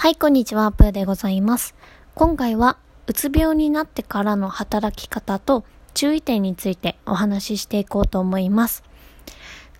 [0.00, 1.74] はい、こんにちは、プーでございます。
[2.14, 8.84] 今回は、うつ病になってからの働き方と注意点についてお話ししていこうと思います。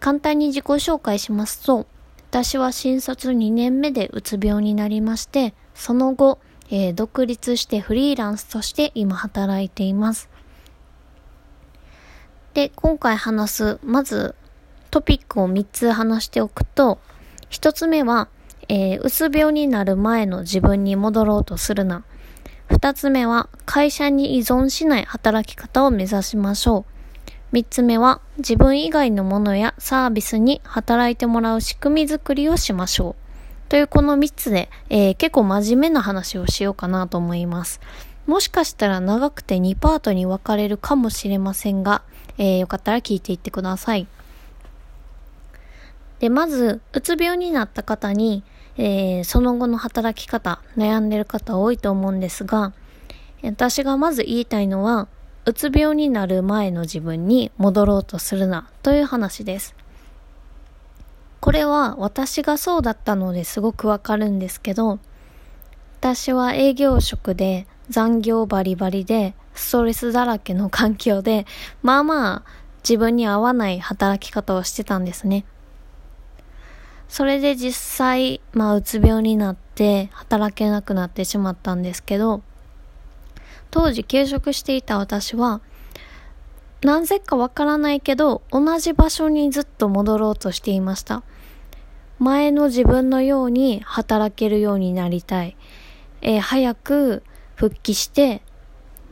[0.00, 1.86] 簡単に自己紹介しますと、
[2.30, 10.28] 私は新卒2年目でうつ病になりまして、その後、えー、独立してフリーランスとして今働いています。
[12.54, 14.34] で、今回話す、まず
[14.90, 16.98] トピックを3つ話しておくと、
[17.50, 18.26] 1つ目は、
[18.68, 22.04] えー、うつ病になる前の自分に戻ろうとするな。
[22.68, 27.30] 二つ目は、会社に依存しない働き方を目指しましょう。
[27.50, 33.70] 三つ目は、自分以外のものやサービスに働いてもらう仕組みづくりをしましょう。
[33.70, 37.80] というこの三つで、えー、結構真面目な話をしようかなと思います。
[38.26, 42.02] もしかしたら長くて2パートに分かれるかもしれませんが、
[42.36, 44.06] えー、よかったら聞いていってください。
[46.20, 48.42] で、まず、うつ病になった方に、
[48.78, 52.72] えー、その後の働き方、悩んでる方多いと思うんですが、
[53.42, 55.08] 私がまず言いたいのは、
[55.44, 59.74] うつ病になる前の自分に戻ろうとするな、という話です。
[61.40, 65.00] これは私がそうだったのですごくわかるんですけど、
[65.98, 71.46] 私は営業職で残業バリバリでストレスだらけの環境で、
[71.82, 72.42] まあまあ
[72.82, 75.44] 自分に合わない働き方をしてたんですね。
[77.08, 82.42] それで実際、まあ、うつ病になって働けなくなってしまったんですけど、
[83.70, 85.60] 当時休職していた私は、
[86.82, 91.22] なぜかわからないけど、同じ場所にずっと戻ろうとしていました。
[92.18, 95.56] 前の自分のように働けるようになりたい。
[96.20, 97.22] えー、早く
[97.56, 98.42] 復帰して、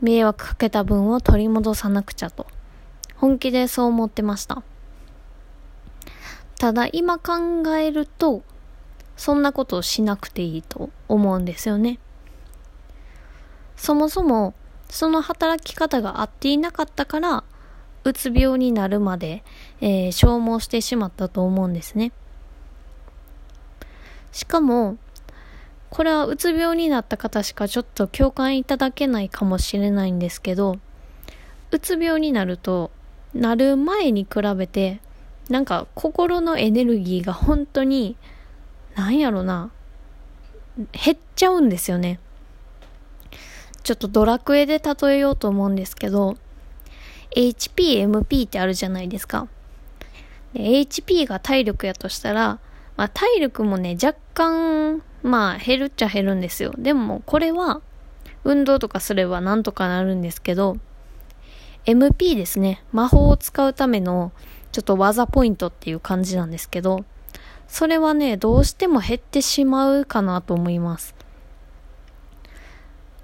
[0.01, 2.45] 迷惑かけた分を取り戻さなくちゃと。
[3.15, 4.61] 本気でそう思ってました。
[6.59, 8.43] ただ今考えると、
[9.15, 11.99] そんなことをしなくていいと思うんですよね。
[13.75, 14.53] そもそも、
[14.89, 17.43] その働き方が合っていなかったから、
[18.03, 19.43] うつ病になるまで、
[19.81, 22.11] えー、消耗してしまったと思うんですね。
[24.31, 24.97] しかも、
[25.89, 30.77] これはうつ病になった方しかちょっと共感いただけないかもしれないんですけど、
[31.71, 32.91] うつ病になると、
[33.33, 35.01] なる前に比べて
[35.49, 38.15] なんか心のエネルギーが本当に、
[38.95, 39.71] なんやろな、
[40.91, 42.19] 減っちゃうんですよね。
[43.83, 46.35] ちょっとドラクエで例えようと思うんですけど、
[47.35, 49.47] HP、MP ってあるじゃないですか。
[50.53, 52.59] HP が体力やとしたら、
[52.97, 56.73] まあ、体力もね、若干、まあ減るっちゃ減るんですよ。
[56.77, 57.81] でもこれは、
[58.43, 60.77] 運動とかすればなんとかなるんですけど、
[61.85, 62.83] MP ですね。
[62.91, 64.31] 魔法を使うための
[64.71, 67.05] ちょっと技ポイントっていう感じなんですけど、
[67.67, 71.15] それはね、どうしても減ってしまうかなと思います。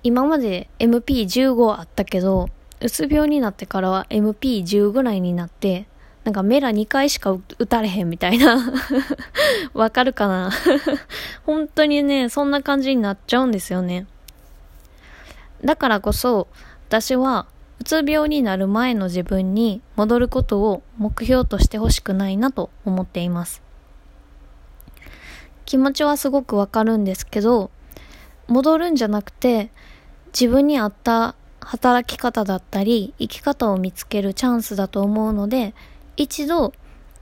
[0.03, 2.49] 今まで MP15 あったけど、
[2.81, 5.87] うつ病になってからは MP10 ぐらいになって、
[6.25, 8.73] なんかメラ2回しか打たれへんみたいな
[9.73, 10.51] わかるかな？
[11.45, 14.07] 本当にね、そんな感じになっちゃうんですよね。
[15.63, 16.47] だからこそ、
[16.89, 17.45] 私は
[17.79, 23.61] うつ病になる前の自分に戻ることを目標としてほしくないなと思っています。
[25.66, 27.72] 気持ちはすごくわかるんですけど、
[28.47, 29.72] 戻るんじゃなくて、
[30.28, 35.73] 自分に合った働き方だったり、生き方を見つけるチャンスだと思うので、
[36.16, 36.73] 一度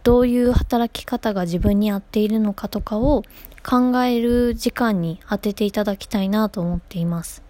[0.03, 3.23] どういう働き方が自分に合っているのかとかを
[3.63, 7.44] 考える時間に当てていただきたいなと思っています。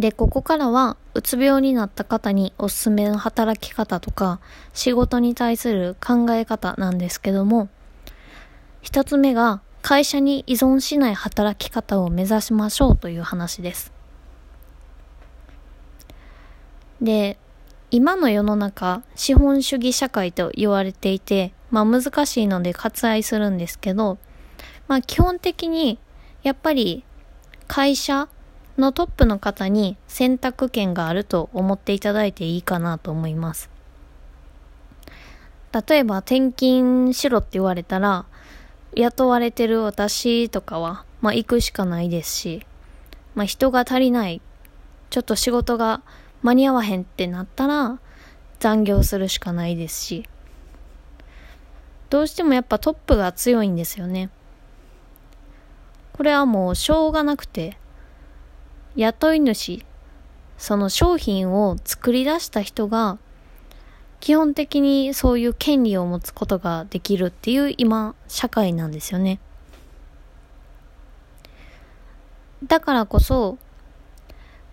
[0.00, 4.40] で、ここからは、うつ病になった方におすすめの働き方とか、
[4.72, 7.68] 仕事に対する考え方なんですけども、
[8.80, 13.92] 一つ目が、会社に依存しない働き方を目指しましょうという話です。
[17.02, 17.38] で、
[17.90, 24.16] 今の世の中、資本主義社会と言われていて、まあ難しいので割愛するんですけど、
[24.88, 25.98] まあ基本的に、
[26.42, 27.04] やっぱり
[27.66, 28.28] 会社
[28.80, 33.70] のトップの方に選択権があると思っていただいていいかなと思います。
[35.72, 38.24] 例えば転勤しろって言われたら、
[38.96, 42.66] 雇われてる私とかは、まあ行くしかないですし、
[43.36, 44.42] まあ人が足りない、
[45.10, 46.02] ちょっと仕事が
[46.42, 48.00] 間に合わへんってなったら、
[48.58, 50.28] 残業するしかないですし、
[52.08, 54.30] どうしてもやっぱトップが強いんですよね。
[56.12, 57.78] これはもうしょうがなくて、
[59.00, 59.82] 雇い主、
[60.58, 63.16] その商品を作り出した人が、
[64.20, 69.40] 基本的にそういう権利を持つことができるっていう今、社会なんですよね。
[72.62, 73.56] だからこそ、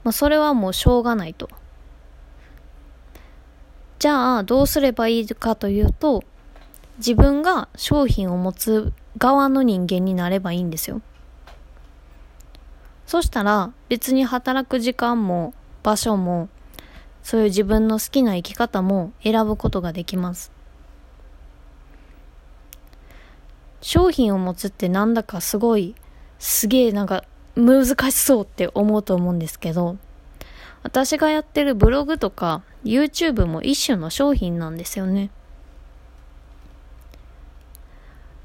[0.03, 1.47] まあ、それはもうしょうがないと。
[3.97, 6.25] じゃあ、どうすればいいかというと、
[6.97, 11.01] 自分が商品を持つ側の人間になればいいんですよ。
[13.07, 16.49] そしたら別に働く時間も場所も
[17.23, 20.51] そういう自分の好きな生き方も選ぶことができます。
[23.81, 25.95] 商品を持つってなんだかすごい
[26.39, 27.23] すげえなんか
[27.55, 29.97] 難しそうって思うと思うんですけど
[30.83, 35.29] 私がやってるブログとか YouTube も一種の商品なんですよね。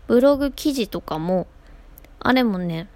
[0.06, 1.46] ブログ記事とかも、
[2.18, 2.88] あれもね、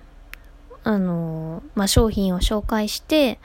[0.87, 3.41] あの、まあ、商品を紹介して、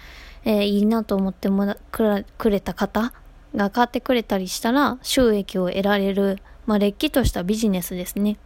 [0.46, 3.14] えー、いいなと思ってもらくれた方
[3.56, 8.38] が買ってくれたりしたら収益を得られる、まあ、れっきとしたビジネスですね。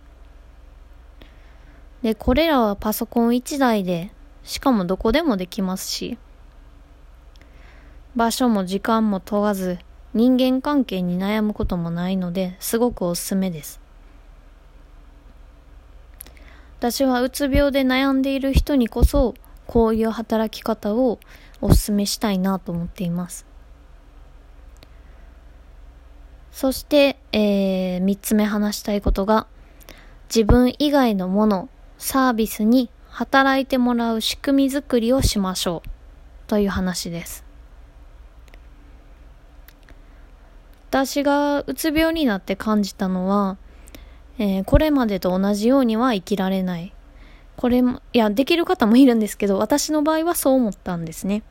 [2.04, 4.12] で、これらはパソコン1台で、
[4.44, 6.18] しかもどこでもできますし、
[8.16, 9.78] 場所も時間も問わず、
[10.14, 13.85] 人間関係に悩むこともないので、すごくおすすめです。
[16.80, 19.34] 私はうつ病で悩んでいる人にこそ
[19.66, 21.20] こういう働き方を
[21.62, 23.46] お勧めしたいなと思っています。
[26.52, 29.48] そして、えー、3つ目話したいことが
[30.34, 35.90] 自分以外のもの、サービスに働いてもらう仕組みづくりをしましょう
[36.48, 37.46] という話です。
[40.90, 43.58] 私がうつ病になって感じたのは
[44.38, 46.94] えー、これまでと同じようには生きられない。
[47.58, 51.44] これも、いや、できる方もいるんですけど、私の場合はそう思ったんですね。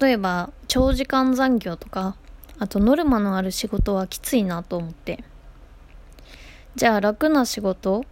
[0.00, 2.16] 例えば、長時間残業とか、
[2.58, 5.22] あとノルマのある仕事はきついなと思って。
[6.74, 8.04] じゃあ楽な仕事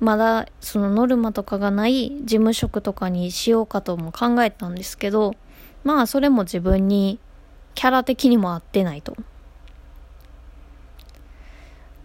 [0.00, 5.34] まだそのノルマとかがない事務職とかにしようかとも考えたんですけど、
[5.84, 7.20] まあそれも自分に
[7.74, 9.16] キャラ的にも合ってないと。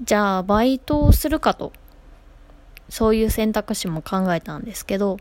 [0.01, 1.73] じゃあバイトをするかと、
[2.89, 5.17] そういう選択肢も考えたんですけど、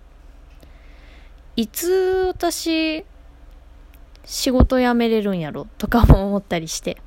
[1.56, 3.04] いつ私、
[4.24, 5.66] 仕事辞めれるんやろ？
[5.78, 6.98] とかも思ったりして。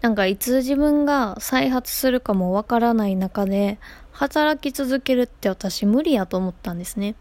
[0.00, 3.78] なんかいつ自分が再発するかもわからない中で
[4.12, 7.16] 働き続けるって私無理やと思ったんですね。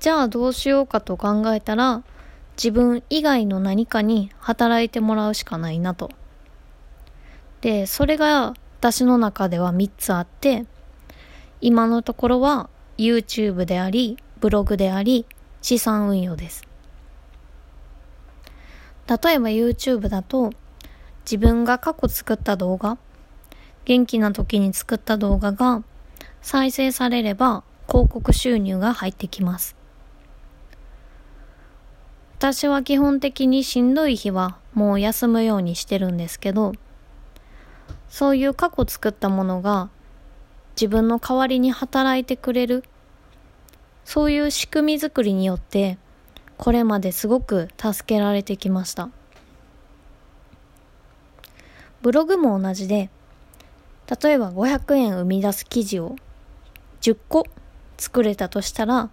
[0.00, 2.02] じゃあどうしようかと考えたら
[2.62, 6.12] 自分以外の何かに働いてもらうしかないなと。
[7.60, 10.64] で、それが私の中では3つあって、
[11.60, 15.26] 今のところは YouTube であり、ブログであり、
[15.60, 16.62] 資産運用です。
[19.08, 20.52] 例えば YouTube だと、
[21.24, 22.96] 自分が過去作った動画、
[23.86, 25.82] 元気な時に作った動画が
[26.42, 29.81] 再生されれば広告収入が入ってきます。
[32.42, 36.72] 私は基本的にしんどい日はもう休むようにしてるんですけど、
[38.08, 39.90] そういう過去作ったものが
[40.74, 42.82] 自分の代わりに働いてくれる、
[44.04, 45.98] そういう仕組み作りによって、
[46.58, 49.08] これまですごく助けられてきました。
[52.00, 53.08] ブログも同じで、
[54.20, 56.16] 例えば500円生み出す記事を
[57.02, 57.46] 10個
[57.98, 59.10] 作れたとしたら、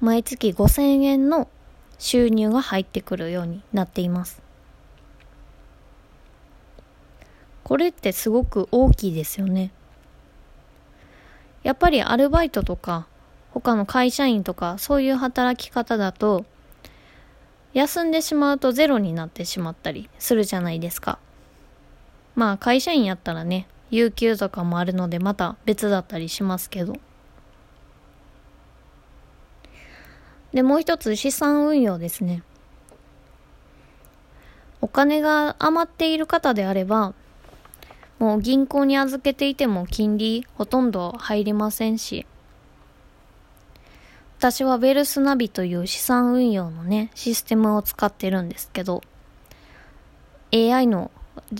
[0.00, 1.48] 毎月5000円の
[1.98, 4.42] 収入が入ってくるようになっています。
[7.64, 9.72] これってすごく大きいですよね。
[11.62, 13.06] やっぱりアルバイトとか
[13.50, 16.44] 他の会社員とかそういう働き方だと
[17.72, 21.18] 休んでしまうとゼロになってしまったりするじゃないですか。
[22.34, 26.94] まあ会社員やったらね、有給とかもあるのでまた別だったりしますけど。
[30.52, 32.42] で、もう一つ資産運用ですね。
[34.80, 37.14] お金が余っている方であれば、
[38.18, 42.26] もう銀行に預けていても金利ほとんど入りませんし、
[44.38, 49.02] 私はベルスナビという資産運用のね、システムを使ってるんですけど、
[50.52, 51.10] AI の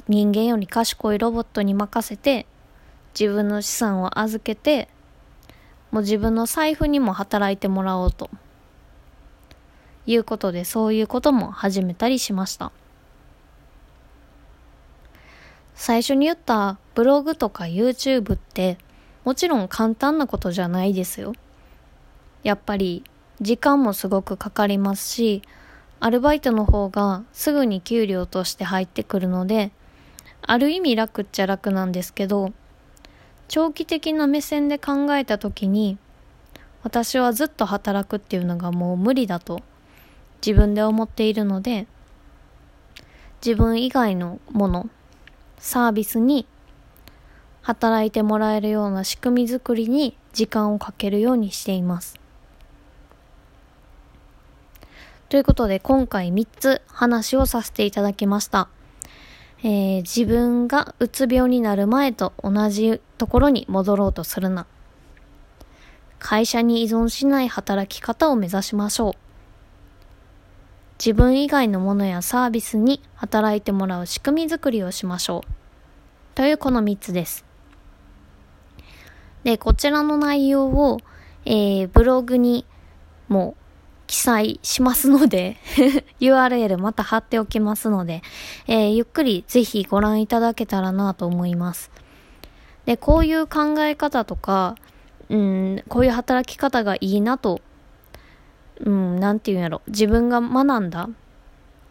[0.08, 2.46] 人間より賢いロボットに任せて、
[3.18, 4.88] 自分の資産を預けて、
[5.92, 8.30] もう自分の財布にも働いてもらおうと
[10.06, 12.72] いうことでそういうことも始めたりしました。
[15.74, 18.78] 最初に言ったブログとか YouTube って
[19.24, 21.32] もちろん簡単なことじゃないですよ。
[22.42, 23.04] やっぱり
[23.40, 25.42] 時間もすごくかかりますし、
[26.00, 29.72] アルバイトの方がすぐに給料として入ってくるので、
[30.42, 32.52] ある意味楽っちゃ楽なんですけど、
[33.48, 35.98] 長期的な目線で考えた時に
[36.82, 39.60] 私はずっと働くっていうのがもう無理だと
[40.44, 41.86] 自分で思っているので
[43.44, 44.90] 自分以外のもの
[45.58, 46.46] サービスに
[47.62, 52.20] 働いてもらえるような仕組み作りに時間をかけるようにしています。
[55.28, 58.68] ということで今回3つ話をさせていただきました。
[59.64, 64.66] えー、自分がうつ病になる前と同じところに戻ろうとするな。
[66.18, 69.31] 会社に依存しない働き方を目指しましょう。
[71.04, 75.52] 自分以外のものやサービスに働いてもらう仕組み作りをしましょう。
[76.36, 77.44] というこの3つです。
[79.42, 80.98] で、こちらの内容を、
[81.44, 82.64] えー、ブログに
[83.26, 83.56] も
[84.06, 85.56] 記載しますので
[86.20, 88.22] URL また貼っておきますので、
[88.68, 91.90] えー、ゆっくりぜひご覧いただけたらなと思います。
[92.84, 94.76] で、こういう考え方とか、
[95.30, 97.60] うん、こういう働き方がいいなと、
[98.82, 101.08] うん、なんていうんやろ、自分が学んだ、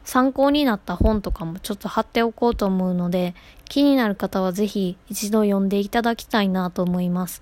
[0.04, 7.42] 参考になった本とかもちょっと貼っておこうと思うので、気になる方はぜひ一度読んでいただきたいなと思います。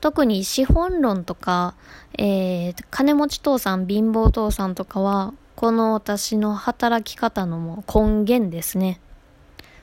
[0.00, 1.74] 特に資本論とか、
[2.18, 9.00] えー、金持ち父さん、貧乏父さんとかは、この私の働き方の根源ですね。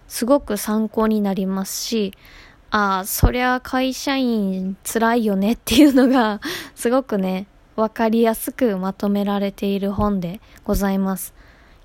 [0.08, 2.14] すごく参考になりますし、
[2.70, 6.40] ああ、そりゃ会社員辛いよねっていうのが、
[6.76, 7.48] すごくね、
[7.82, 11.34] わかりやすくまとめられている本でございます。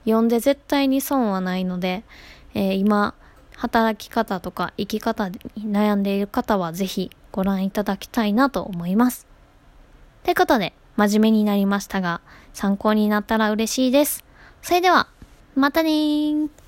[0.05, 2.05] 読んで絶対に損はないので、
[2.53, 3.15] えー、今、
[3.57, 9.27] 働き方とか生き方に悩んでいる方はぜひご覧いただきたいなと思います。
[10.23, 12.21] ということで、真面目になりましたが、
[12.53, 14.23] 参考になったら嬉しいです。
[14.61, 15.09] それでは、
[15.55, 16.66] またねー。